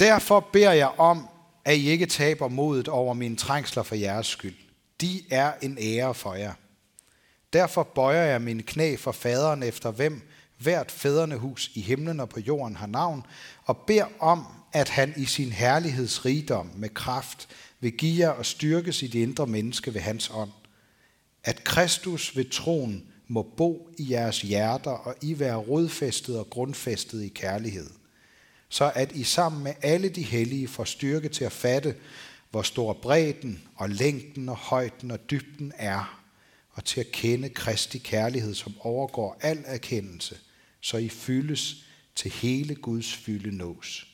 [0.00, 1.28] Derfor beder jeg om,
[1.64, 4.56] at I ikke taber modet over mine trængsler for jeres skyld.
[5.00, 6.52] De er en ære for jer.
[7.52, 10.22] Derfor bøjer jeg mine knæ for faderen efter hvem
[10.58, 13.26] hvert fædrene hus i himlen og på jorden har navn,
[13.64, 17.48] og beder om, at han i sin herlighedsrigdom med kraft
[17.80, 20.50] vil give jer og styrke sit indre menneske ved hans ånd.
[21.44, 27.22] At Kristus ved troen må bo i jeres hjerter, og I være rodfæstet og grundfæstet
[27.22, 27.90] i kærlighed.
[28.74, 31.96] Så at I sammen med alle de hellige får styrke til at fatte,
[32.50, 36.22] hvor stor bredden og længden og højden og dybden er,
[36.70, 40.38] og til at kende Kristi kærlighed, som overgår al erkendelse,
[40.80, 41.76] så I fyldes
[42.14, 44.06] til hele Guds fylde nås.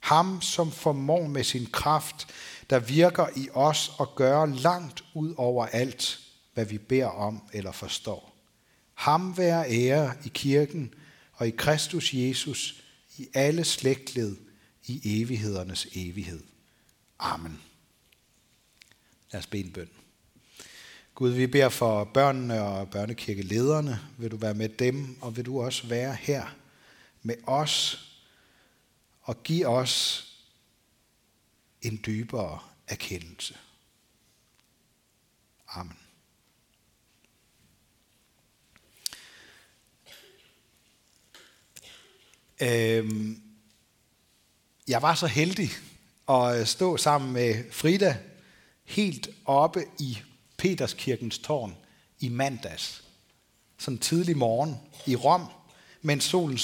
[0.00, 2.26] Ham, som formår med sin kraft,
[2.70, 6.20] der virker i os og gør langt ud over alt,
[6.54, 8.36] hvad vi beder om eller forstår.
[8.94, 10.94] Ham være ære i kirken
[11.32, 12.79] og i Kristus Jesus
[13.20, 14.36] i alle slægtled
[14.86, 16.42] i evighedernes evighed.
[17.18, 17.60] Amen.
[19.32, 19.90] Lad os bede en bøn.
[21.14, 24.00] Gud, vi beder for børnene og børnekirkelederne.
[24.18, 26.56] Vil du være med dem, og vil du også være her
[27.22, 28.06] med os
[29.22, 30.26] og give os
[31.82, 33.58] en dybere erkendelse.
[35.68, 35.99] Amen.
[42.60, 43.42] Øhm,
[44.88, 45.70] jeg var så heldig
[46.28, 48.16] at øh, stå sammen med Frida
[48.84, 50.18] helt oppe i
[50.56, 51.76] Peterskirkens tårn
[52.18, 53.04] i mandags.
[53.78, 55.46] Sådan tidlig morgen i Rom,
[56.02, 56.58] mens solen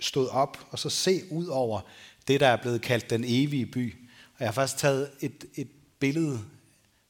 [0.00, 1.80] stod op, og så se ud over
[2.28, 3.94] det, der er blevet kaldt den evige by.
[4.34, 6.40] Og jeg har faktisk taget et, et billede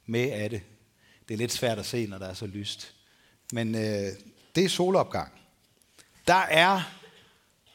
[0.06, 0.62] med af det.
[1.28, 2.94] Det er lidt svært at se, når der er så lyst.
[3.52, 4.12] Men øh,
[4.54, 5.32] det er solopgang.
[6.26, 7.01] Der er,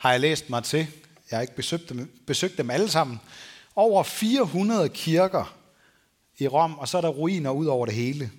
[0.08, 0.88] har jeg læst mig til,
[1.32, 3.20] jeg har ikke besøgt dem, besøgt dem alle sammen,
[3.76, 5.58] over 400 kirker
[6.38, 8.32] i Rom, og så er der ruiner ud over det hele.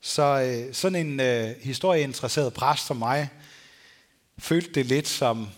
[0.00, 3.28] Så øh, sådan en øh, historieinteresseret præst som mig,
[4.38, 5.48] følte det lidt som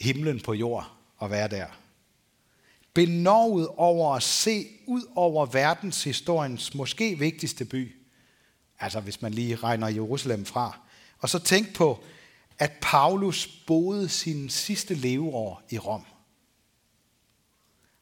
[0.00, 0.90] himlen på jord
[1.22, 1.66] at være der.
[2.94, 7.96] Benovet over at se ud over verdenshistoriens måske vigtigste by,
[8.80, 10.78] altså hvis man lige regner Jerusalem fra,
[11.18, 12.04] og så tænk på,
[12.58, 16.04] at Paulus boede sin sidste leveår i Rom.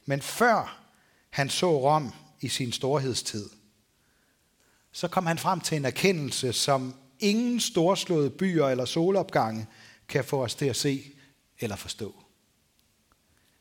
[0.04, 0.82] Men før
[1.30, 3.50] han så Rom i sin storhedstid,
[4.92, 9.66] så kom han frem til en erkendelse, som ingen storslåede byer eller solopgange
[10.08, 11.12] kan få os til at se
[11.58, 12.14] eller forstå.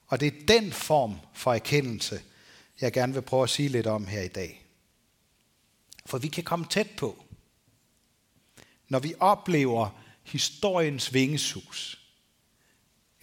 [0.07, 2.21] Og det er den form for erkendelse,
[2.81, 4.65] jeg gerne vil prøve at sige lidt om her i dag.
[6.05, 7.23] For vi kan komme tæt på,
[8.89, 12.01] når vi oplever historiens vingesus,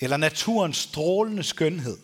[0.00, 1.98] eller naturens strålende skønhed,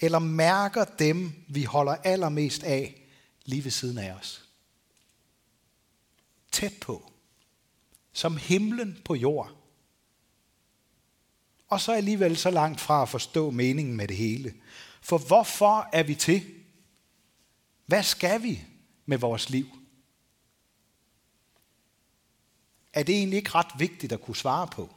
[0.00, 3.02] eller mærker dem, vi holder allermest af,
[3.44, 4.44] lige ved siden af os.
[6.52, 7.12] Tæt på.
[8.12, 9.56] Som himlen på jord.
[11.68, 14.54] Og så alligevel så langt fra at forstå meningen med det hele.
[15.00, 16.54] For hvorfor er vi til?
[17.86, 18.64] Hvad skal vi
[19.06, 19.66] med vores liv?
[22.92, 24.94] Er det egentlig ikke ret vigtigt at kunne svare på?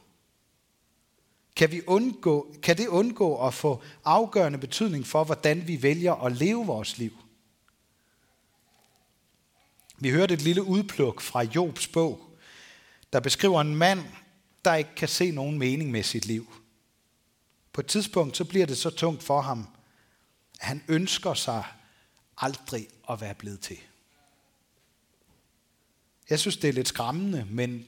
[1.56, 6.32] Kan, vi undgå, kan det undgå at få afgørende betydning for, hvordan vi vælger at
[6.32, 7.12] leve vores liv?
[9.98, 12.20] Vi hørte et lille udpluk fra Jobs bog,
[13.12, 14.00] der beskriver en mand,
[14.64, 16.52] der ikke kan se nogen mening med sit liv.
[17.72, 19.68] På et tidspunkt så bliver det så tungt for ham,
[20.60, 21.64] at han ønsker sig
[22.36, 23.78] aldrig at være blevet til.
[26.30, 27.86] Jeg synes, det er lidt skræmmende, men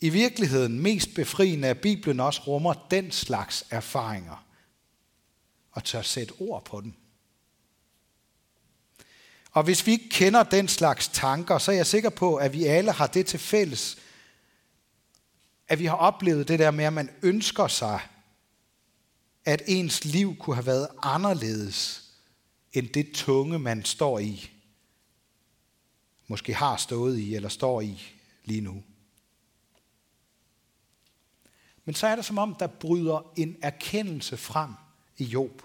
[0.00, 4.46] i virkeligheden mest befriende, at Bibelen også rummer den slags erfaringer
[5.72, 6.92] og tør sætte ord på dem.
[9.50, 12.64] Og hvis vi ikke kender den slags tanker, så er jeg sikker på, at vi
[12.64, 13.98] alle har det til fælles,
[15.68, 18.00] at vi har oplevet det der med, at man ønsker sig,
[19.44, 22.02] at ens liv kunne have været anderledes
[22.72, 24.50] end det tunge, man står i.
[26.32, 28.02] Måske har stået i eller står i
[28.44, 28.82] lige nu.
[31.84, 34.70] Men så er det som om, der bryder en erkendelse frem
[35.18, 35.62] i Job.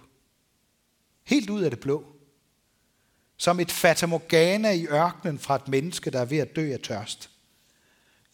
[1.23, 2.05] Helt ud af det blå.
[3.37, 7.29] Som et fatamorgana i ørkenen fra et menneske, der er ved at dø af tørst.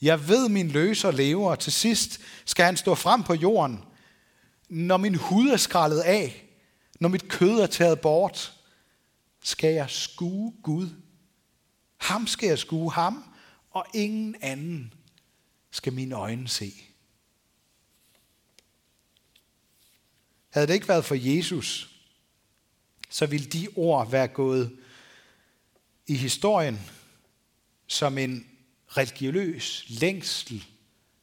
[0.02, 3.84] Jeg ved, min løser lever, og til sidst skal han stå frem på jorden.
[4.70, 6.46] Når min hud er skrællet af,
[7.00, 8.54] når mit kød er taget bort,
[9.44, 11.03] skal jeg skue Gud.
[12.04, 13.24] Ham skal jeg skue ham,
[13.72, 14.94] og ingen anden
[15.72, 16.74] skal mine øjne se.
[20.50, 21.90] Havde det ikke været for Jesus,
[23.10, 24.80] så ville de ord være gået
[26.08, 26.80] i historien
[27.88, 28.48] som en
[28.88, 30.66] religiøs længsel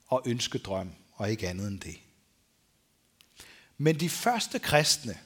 [0.07, 2.01] og ønskedrøm, og ikke andet end det.
[3.79, 5.19] Men de første kristne,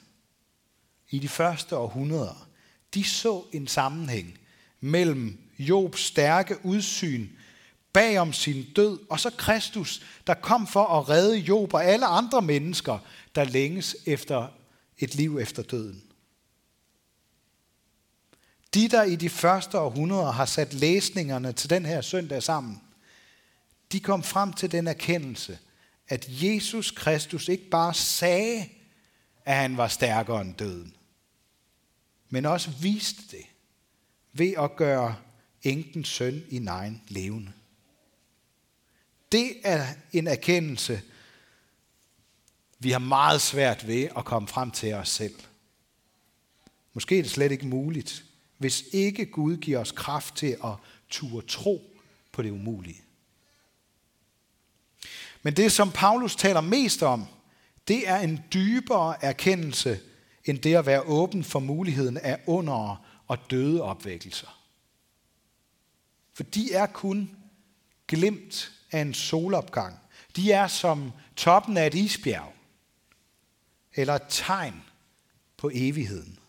[1.09, 2.49] i de første århundreder,
[2.93, 4.39] de så en sammenhæng
[4.79, 7.27] mellem Jobs stærke udsyn
[7.93, 12.05] bag om sin død, og så Kristus, der kom for at redde Job og alle
[12.05, 12.97] andre mennesker,
[13.35, 14.47] der længes efter
[14.97, 16.03] et liv efter døden.
[18.73, 22.81] De, der i de første århundreder har sat læsningerne til den her søndag sammen,
[23.91, 25.59] de kom frem til den erkendelse,
[26.07, 28.69] at Jesus Kristus ikke bare sagde,
[29.45, 30.93] at han var stærkere end døden,
[32.29, 33.45] men også viste det
[34.33, 35.15] ved at gøre
[35.65, 37.51] enkens søn i egen levende.
[39.31, 41.01] Det er en erkendelse,
[42.79, 45.35] vi har meget svært ved at komme frem til os selv.
[46.93, 48.23] Måske er det slet ikke muligt,
[48.57, 50.73] hvis ikke Gud giver os kraft til at
[51.09, 52.01] turde tro
[52.31, 53.01] på det umulige.
[55.43, 57.25] Men det, som Paulus taler mest om,
[57.87, 59.99] det er en dybere erkendelse,
[60.45, 64.64] end det at være åben for muligheden af under og døde opvækkelser.
[66.35, 67.35] For de er kun
[68.07, 69.99] glimt af en solopgang.
[70.35, 72.53] De er som toppen af et isbjerg,
[73.93, 74.83] eller et tegn
[75.57, 76.39] på evigheden.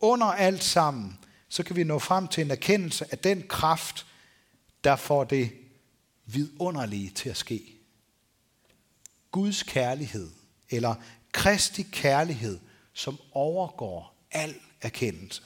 [0.00, 1.18] Under alt sammen,
[1.48, 4.06] så kan vi nå frem til en erkendelse af den kraft,
[4.84, 5.52] der får det
[6.26, 7.76] vidunderlige til at ske.
[9.30, 10.30] Guds kærlighed,
[10.70, 10.94] eller
[11.32, 12.58] Kristi kærlighed,
[12.92, 15.42] som overgår al erkendelse.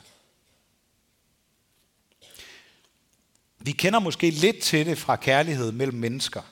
[3.60, 6.42] Vi kender måske lidt til det fra kærlighed mellem mennesker.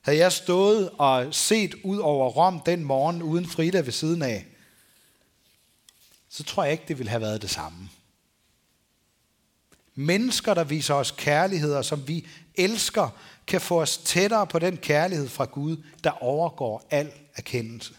[0.00, 4.46] Havde jeg stået og set ud over Rom den morgen uden Frida ved siden af,
[6.28, 7.88] så tror jeg ikke, det ville have været det samme.
[9.94, 13.08] Mennesker, der viser os kærligheder, som vi elsker,
[13.46, 17.94] kan få os tættere på den kærlighed fra Gud, der overgår al erkendelse.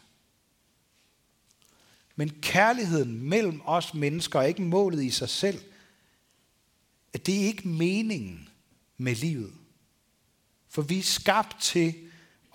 [2.15, 5.61] Men kærligheden mellem os mennesker er ikke målet i sig selv.
[7.13, 8.49] Det er ikke meningen
[8.97, 9.53] med livet.
[10.69, 11.95] For vi er skabt til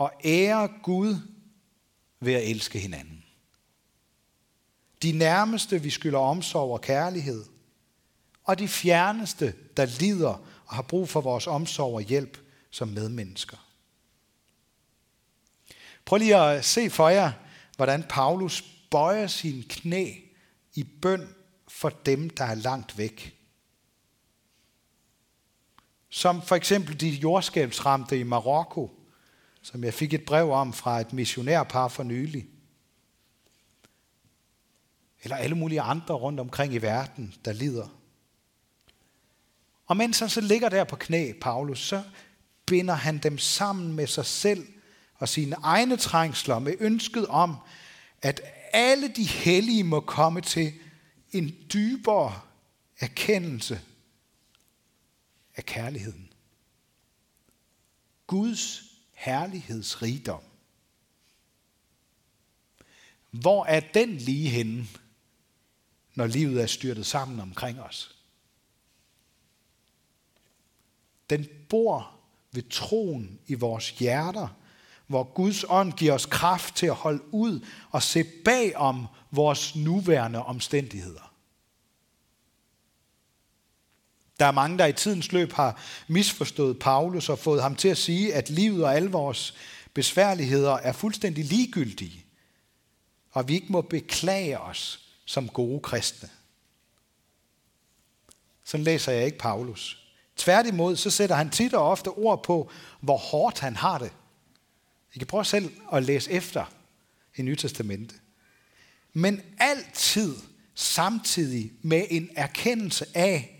[0.01, 1.17] at ære Gud
[2.21, 3.25] ved at elske hinanden.
[5.03, 7.45] De nærmeste, vi skylder omsorg og kærlighed.
[8.45, 12.39] Og de fjerneste, der lider og har brug for vores omsorg og hjælp
[12.71, 13.57] som medmennesker.
[16.05, 17.33] Prøv lige at se for jer,
[17.77, 20.15] hvordan Paulus bøjer sin knæ
[20.75, 21.29] i bøn
[21.69, 23.37] for dem, der er langt væk.
[26.15, 29.01] Som for eksempel de jordskælvsramte i Marokko,
[29.63, 32.47] som jeg fik et brev om fra et missionærpar for nylig.
[35.23, 37.89] Eller alle mulige andre rundt omkring i verden, der lider.
[39.87, 42.03] Og mens han så ligger der på knæ, Paulus, så
[42.67, 44.67] binder han dem sammen med sig selv
[45.15, 47.57] og sine egne trængsler med ønsket om,
[48.23, 48.41] at
[48.73, 50.73] alle de hellige må komme til
[51.33, 52.41] en dybere
[53.01, 53.81] erkendelse
[55.57, 56.33] af kærligheden.
[58.27, 60.43] Guds herlighedsrigdom.
[63.31, 64.87] Hvor er den lige henne,
[66.15, 68.19] når livet er styrtet sammen omkring os?
[71.31, 72.21] Den bor
[72.53, 74.49] ved troen i vores hjerter,
[75.07, 79.77] hvor Guds ånd giver os kraft til at holde ud og se bag om vores
[79.77, 81.34] nuværende omstændigheder.
[84.41, 87.99] Der er mange, der i tidens løb har misforstået Paulus og fået ham til at
[87.99, 89.55] sige, at livet og alle vores
[89.95, 92.25] besværligheder er fuldstændig ligegyldige,
[93.31, 96.29] og vi ikke må beklage os som gode kristne.
[98.65, 100.05] Sådan læser jeg ikke Paulus.
[100.37, 104.13] Tværtimod, så sætter han tit og ofte ord på, hvor hårdt han har det.
[105.15, 106.65] I kan prøve selv at læse efter
[107.37, 108.15] i Nye Testamente.
[109.13, 110.37] Men altid
[110.75, 113.54] samtidig med en erkendelse af,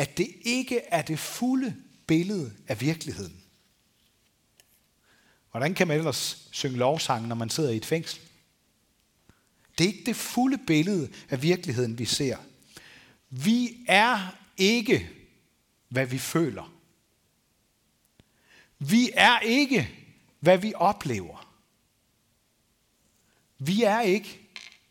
[0.00, 1.76] at det ikke er det fulde
[2.06, 3.42] billede af virkeligheden.
[5.50, 8.20] Hvordan kan man ellers synge lovsang, når man sidder i et fængsel?
[9.78, 12.36] Det er ikke det fulde billede af virkeligheden, vi ser.
[13.30, 15.10] Vi er ikke
[15.88, 16.74] hvad vi føler.
[18.78, 19.90] Vi er ikke,
[20.38, 21.54] hvad vi oplever.
[23.58, 24.40] Vi er ikke,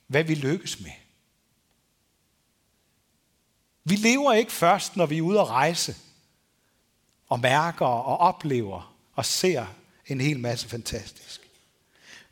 [0.08, 0.99] hvad vi lykkes med.
[3.90, 5.96] Vi lever ikke først, når vi er ude at rejse
[7.28, 9.66] og mærker og oplever og ser
[10.08, 11.42] en hel masse fantastisk.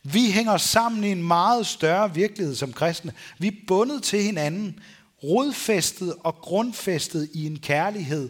[0.03, 3.13] Vi hænger sammen i en meget større virkelighed som kristne.
[3.39, 4.79] Vi er bundet til hinanden,
[5.23, 8.29] rodfæstet og grundfæstet i en kærlighed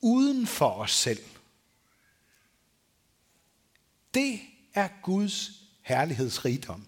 [0.00, 1.22] uden for os selv.
[4.14, 4.40] Det
[4.74, 5.50] er Guds
[5.82, 6.84] herlighedsrigdom,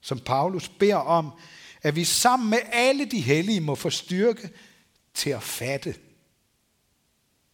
[0.00, 1.32] som Paulus beder om,
[1.82, 4.50] at vi sammen med alle de hellige må få styrke
[5.14, 5.94] til at fatte.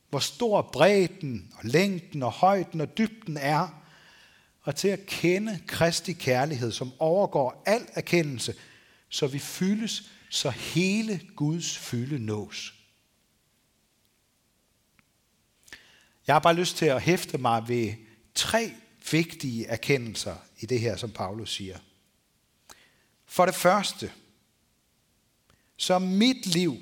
[0.09, 3.85] Hvor stor bredden og længden og højden og dybden er,
[4.63, 8.55] og til at kende Kristi kærlighed, som overgår al erkendelse,
[9.09, 12.75] så vi fyldes, så hele Guds fylde nås.
[16.27, 17.93] Jeg har bare lyst til at hæfte mig ved
[18.35, 18.73] tre
[19.11, 21.79] vigtige erkendelser i det her, som Paulus siger.
[23.35, 24.13] For det første,
[25.77, 26.77] så mit liv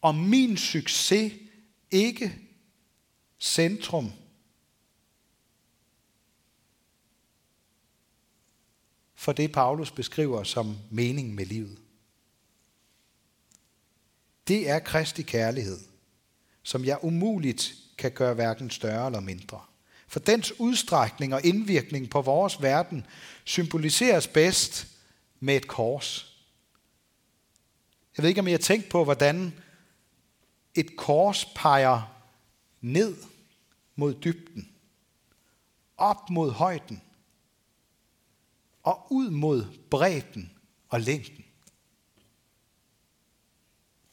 [0.00, 1.32] og min succes
[1.90, 2.38] ikke
[3.38, 4.12] centrum
[9.14, 11.78] for det, Paulus beskriver som mening med livet.
[14.48, 15.80] Det er Kristi kærlighed,
[16.62, 19.60] som jeg umuligt kan gøre hverken større eller mindre.
[20.06, 23.06] For dens udstrækning og indvirkning på vores verden
[23.44, 24.97] symboliseres bedst
[25.40, 26.38] med et kors.
[28.16, 29.52] Jeg ved ikke, om I har tænkt på, hvordan
[30.74, 32.24] et kors peger
[32.80, 33.16] ned
[33.96, 34.72] mod dybden,
[35.96, 37.02] op mod højden
[38.82, 40.52] og ud mod bredden
[40.88, 41.44] og længden.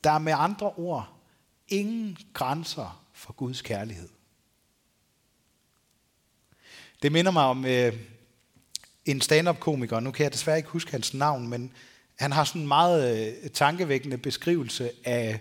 [0.03, 1.15] Der er med andre ord
[1.67, 4.10] ingen grænser for Guds kærlighed.
[7.01, 7.94] Det minder mig om øh,
[9.05, 11.71] en stand-up-komiker, nu kan jeg desværre ikke huske hans navn, men
[12.15, 15.39] han har sådan en meget øh, tankevækkende beskrivelse af,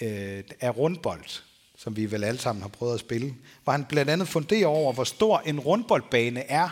[0.00, 1.42] øh, af rundbold,
[1.76, 3.34] som vi vel alle sammen har prøvet at spille,
[3.64, 6.68] hvor han blandt andet funderer over, hvor stor en rundboldbane er.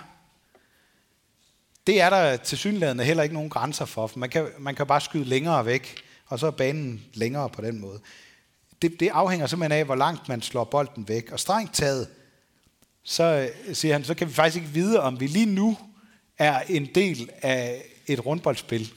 [1.86, 4.86] Det er der til synligheden heller ikke nogen grænser for, for man kan, man kan
[4.86, 8.00] bare skyde længere væk, og så er banen længere på den måde.
[8.82, 11.32] Det, det afhænger simpelthen af, hvor langt man slår bolden væk.
[11.32, 12.08] Og strengt taget,
[13.02, 15.76] så øh, siger han, så kan vi faktisk ikke vide, om vi lige nu
[16.38, 18.92] er en del af et rundboldspil.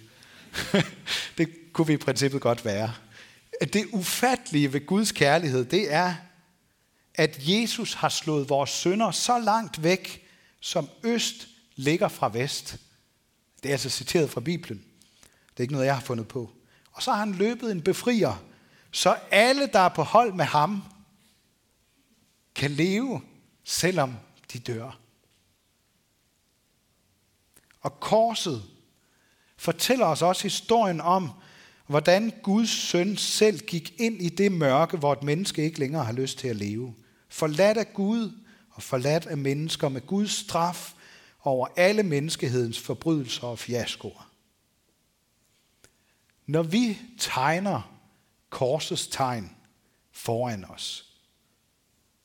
[1.37, 2.93] det kunne vi i princippet godt være.
[3.73, 6.15] Det ufattelige ved Guds kærlighed, det er,
[7.15, 10.27] at Jesus har slået vores sønder så langt væk,
[10.59, 12.77] som øst ligger fra vest.
[13.63, 14.83] Det er altså citeret fra Bibelen.
[15.51, 16.51] Det er ikke noget, jeg har fundet på.
[16.91, 18.43] Og så har han løbet en befrier,
[18.91, 20.83] så alle, der er på hold med ham,
[22.55, 23.21] kan leve,
[23.63, 24.15] selvom
[24.53, 24.99] de dør.
[27.87, 28.63] Og korset
[29.57, 31.31] fortæller os også historien om,
[31.87, 36.13] hvordan Guds søn selv gik ind i det mørke, hvor et menneske ikke længere har
[36.13, 36.95] lyst til at leve.
[37.29, 38.31] Forladt af Gud
[38.71, 40.93] og forladt af mennesker med Guds straf
[41.43, 44.31] over alle menneskehedens forbrydelser og fiaskoer.
[46.45, 47.99] Når vi tegner
[48.49, 49.55] korsets tegn
[50.11, 51.13] foran os,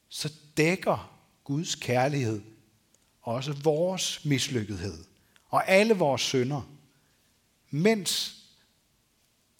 [0.08, 2.42] så dækker Guds kærlighed
[3.22, 5.11] også vores mislykkethed
[5.52, 6.62] og alle vores synder,
[7.70, 8.36] mens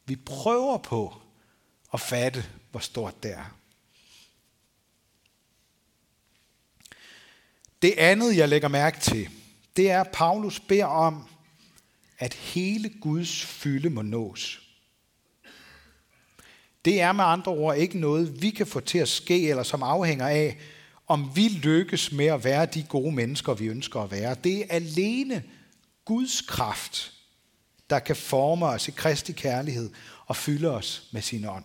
[0.07, 1.15] vi prøver på
[1.95, 3.57] at fatte, hvor stort det er.
[7.83, 9.29] Det andet, jeg lægger mærke til,
[9.77, 11.29] det er, at Paulus beder om,
[12.19, 14.63] at hele Guds fylde må nås.
[16.85, 19.83] Det er med andre ord ikke noget, vi kan få til at ske, eller som
[19.83, 20.59] afhænger af,
[21.07, 24.35] om vi lykkes med at være de gode mennesker, vi ønsker at være.
[24.45, 25.45] Det er alene
[26.05, 27.13] Guds kraft,
[27.91, 29.91] der kan forme os i Kristi kærlighed
[30.27, 31.65] og fylde os med sin ånd.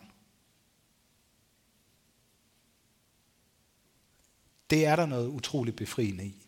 [4.70, 6.48] Det er der noget utroligt befriende i.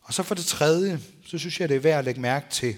[0.00, 2.76] Og så for det tredje, så synes jeg, det er værd at lægge mærke til,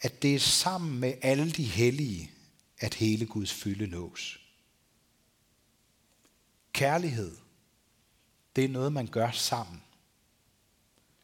[0.00, 2.30] at det er sammen med alle de hellige,
[2.78, 4.40] at hele Guds fylde nås.
[6.72, 7.36] Kærlighed,
[8.56, 9.82] det er noget, man gør sammen.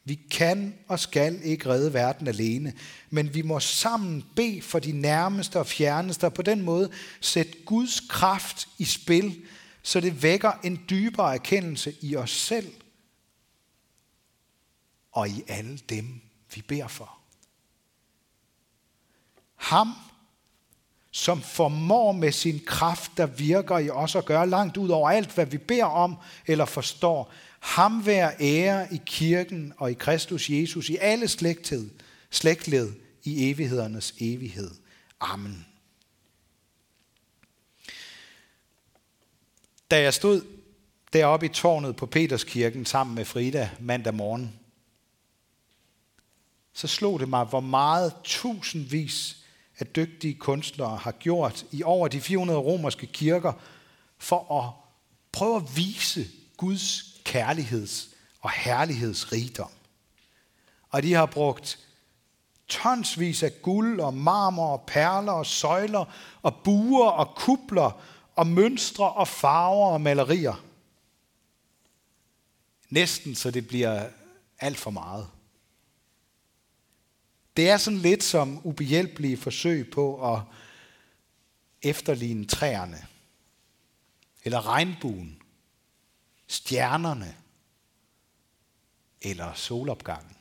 [0.06, 2.72] Vi kan og skal ikke redde verden alene,
[3.10, 7.52] men vi må sammen bede for de nærmeste og fjerneste, og på den måde sætte
[7.64, 9.44] Guds kraft i spil,
[9.82, 12.72] så det vækker en dybere erkendelse i os selv
[15.12, 16.20] og i alle dem,
[16.54, 17.18] vi beder for.
[19.54, 19.92] Ham,
[21.16, 25.34] som formår med sin kraft, der virker i os og gør langt ud over alt,
[25.34, 27.32] hvad vi beder om eller forstår.
[27.60, 31.90] Ham være ære i kirken og i Kristus Jesus i alle slægtled,
[32.30, 32.92] slægtled
[33.24, 34.70] i evighedernes evighed.
[35.20, 35.66] Amen.
[39.90, 40.42] Da jeg stod
[41.12, 44.58] deroppe i tårnet på Peterskirken sammen med Frida mandag morgen,
[46.72, 49.45] så slog det mig, hvor meget tusindvis
[49.78, 53.52] at dygtige kunstnere har gjort i over de 400 romerske kirker
[54.18, 54.72] for at
[55.32, 59.70] prøve at vise Guds kærligheds- og herlighedsrigdom.
[60.90, 61.78] Og de har brugt
[62.68, 66.04] tonsvis af guld og marmor og perler og søjler
[66.42, 68.02] og buer og kupler
[68.36, 70.64] og mønstre og farver og malerier.
[72.90, 74.08] Næsten så det bliver
[74.58, 75.28] alt for meget.
[77.56, 80.42] Det er sådan lidt som ubehjælpelige forsøg på at
[81.82, 83.06] efterligne træerne,
[84.44, 85.42] eller regnbuen,
[86.46, 87.36] stjernerne,
[89.22, 90.36] eller solopgangen.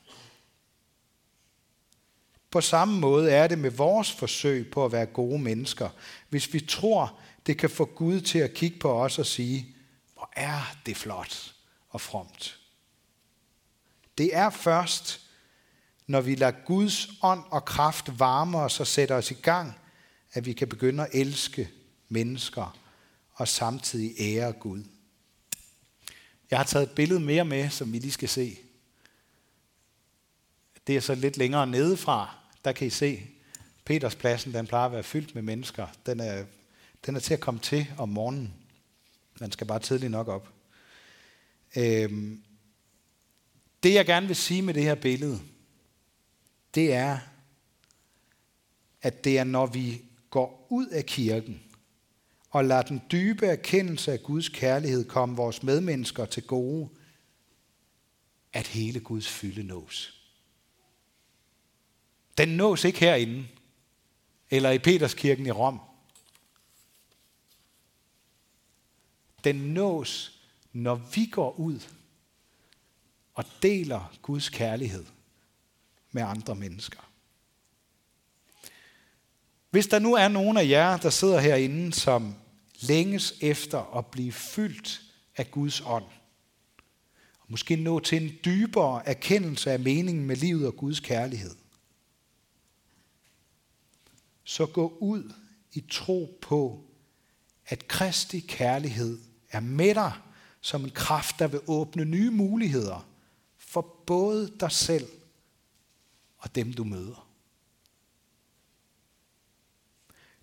[2.51, 5.89] På samme måde er det med vores forsøg på at være gode mennesker,
[6.29, 9.75] hvis vi tror, det kan få Gud til at kigge på os og sige,
[10.13, 11.53] hvor er det flot
[11.89, 12.59] og fromt.
[14.17, 15.24] Det er først,
[16.07, 19.73] når vi lader Guds ånd og kraft varme os og sætte os i gang,
[20.33, 21.69] at vi kan begynde at elske
[22.09, 22.77] mennesker
[23.33, 24.83] og samtidig ære Gud.
[26.51, 28.57] Jeg har taget et billede mere med, som vi lige skal se.
[30.87, 32.35] Det er så lidt længere nedefra.
[32.65, 33.27] Der kan I se,
[33.85, 35.87] Peterspladsen, den plejer at være fyldt med mennesker.
[36.05, 36.45] Den er,
[37.05, 38.53] den er til at komme til om morgenen.
[39.39, 40.53] Man skal bare tidligt nok op.
[41.75, 42.43] Øhm,
[43.83, 45.39] det jeg gerne vil sige med det her billede,
[46.75, 47.19] det er,
[49.01, 51.63] at det er, når vi går ud af kirken
[52.49, 56.89] og lader den dybe erkendelse af Guds kærlighed komme vores medmennesker til gode,
[58.53, 60.21] at hele Guds fylde nås.
[62.37, 63.47] Den nås ikke herinde,
[64.49, 65.79] eller i Peterskirken i Rom.
[69.43, 70.41] Den nås,
[70.73, 71.79] når vi går ud
[73.33, 75.05] og deler Guds kærlighed
[76.15, 77.11] med andre mennesker.
[79.69, 82.35] Hvis der nu er nogen af jer, der sidder herinde, som
[82.79, 85.01] længes efter at blive fyldt
[85.37, 86.03] af Guds ånd,
[87.39, 91.55] og måske nå til en dybere erkendelse af meningen med livet og Guds kærlighed,
[94.43, 95.33] så gå ud
[95.73, 96.83] i tro på,
[97.65, 99.19] at Kristi kærlighed
[99.51, 100.13] er med dig
[100.61, 103.07] som en kraft, der vil åbne nye muligheder
[103.57, 105.07] for både dig selv
[106.45, 107.27] og dem, du møder.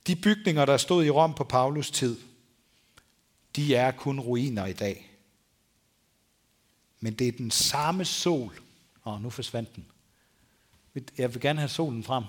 [0.07, 2.21] De bygninger, der stod i Rom på Paulus tid,
[3.57, 5.11] de er kun ruiner i dag.
[7.01, 8.61] Men det er den samme sol.
[9.05, 9.87] Åh, nu forsvandt den.
[11.19, 12.25] Jeg vil gerne have solen frem.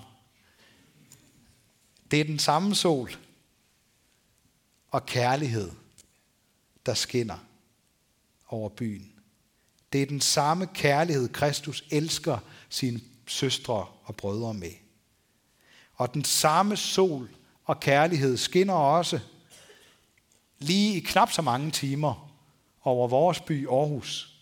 [2.10, 3.10] Det er den samme sol
[4.90, 5.70] og kærlighed,
[6.86, 7.38] der skinner
[8.48, 9.12] over byen.
[9.92, 14.72] Det er den samme kærlighed, Kristus elsker sine søstre og brødre med.
[15.94, 17.30] Og den samme sol
[17.64, 19.20] og kærlighed skinner også
[20.58, 22.34] lige i knap så mange timer
[22.82, 24.34] over vores by Aarhus,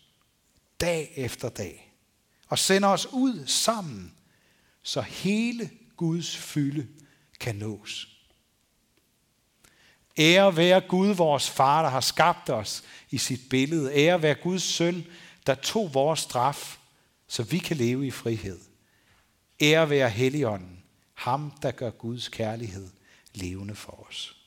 [0.81, 1.93] dag efter dag,
[2.49, 4.15] og sender os ud sammen,
[4.83, 6.89] så hele Guds fylde
[7.41, 8.09] kan nås.
[10.19, 13.95] Ære være Gud, vores far, der har skabt os i sit billede.
[13.95, 15.07] Ære være Guds søn,
[15.47, 16.79] der tog vores straf,
[17.29, 18.61] så vi kan leve i frihed.
[19.63, 20.83] Ære være Helligånden,
[21.15, 22.89] ham der gør Guds kærlighed
[23.35, 24.42] levende for os.